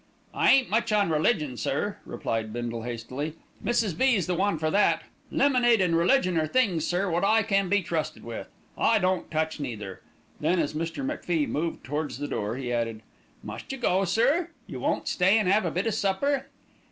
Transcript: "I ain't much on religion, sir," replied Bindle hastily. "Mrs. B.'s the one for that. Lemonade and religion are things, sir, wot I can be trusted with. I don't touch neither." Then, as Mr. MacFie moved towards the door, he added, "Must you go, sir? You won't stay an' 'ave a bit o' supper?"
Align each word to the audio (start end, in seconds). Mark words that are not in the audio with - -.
"I 0.33 0.51
ain't 0.51 0.69
much 0.71 0.91
on 0.91 1.11
religion, 1.11 1.57
sir," 1.57 1.97
replied 2.07 2.51
Bindle 2.51 2.81
hastily. 2.81 3.35
"Mrs. 3.63 3.95
B.'s 3.95 4.25
the 4.25 4.33
one 4.33 4.57
for 4.57 4.71
that. 4.71 5.03
Lemonade 5.29 5.79
and 5.79 5.95
religion 5.95 6.39
are 6.39 6.47
things, 6.47 6.87
sir, 6.87 7.07
wot 7.07 7.23
I 7.23 7.43
can 7.43 7.69
be 7.69 7.83
trusted 7.83 8.23
with. 8.23 8.47
I 8.75 8.97
don't 8.97 9.29
touch 9.29 9.59
neither." 9.59 10.01
Then, 10.39 10.57
as 10.57 10.73
Mr. 10.73 11.05
MacFie 11.05 11.47
moved 11.47 11.83
towards 11.83 12.17
the 12.17 12.27
door, 12.27 12.55
he 12.55 12.73
added, 12.73 13.03
"Must 13.43 13.71
you 13.71 13.77
go, 13.77 14.03
sir? 14.03 14.49
You 14.65 14.79
won't 14.79 15.07
stay 15.07 15.37
an' 15.37 15.47
'ave 15.47 15.67
a 15.67 15.71
bit 15.71 15.85
o' 15.85 15.91
supper?" 15.91 16.47